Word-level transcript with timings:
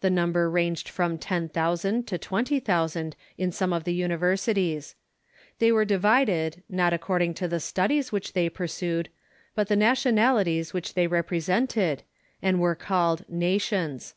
The 0.00 0.08
number 0.08 0.48
ranged 0.48 0.88
from 0.88 1.18
ten 1.18 1.50
thousand 1.50 2.06
to 2.06 2.16
twenty 2.16 2.60
thousand 2.60 3.14
in 3.36 3.52
some 3.52 3.74
of 3.74 3.84
the 3.84 3.92
univ(;rsities. 3.92 4.94
'llif^y 5.60 5.70
were 5.74 5.84
divided, 5.84 6.62
not 6.70 6.94
according 6.94 7.34
to 7.34 7.46
the 7.46 7.60
studies 7.60 8.10
which 8.10 8.32
they 8.32 8.48
pursued, 8.48 9.10
but 9.54 9.68
the 9.68 9.76
national 9.76 10.38
ities 10.38 10.72
which 10.72 10.94
they 10.94 11.06
represented, 11.06 12.04
and 12.40 12.58
were 12.58 12.74
called 12.74 13.28
Nations. 13.28 14.14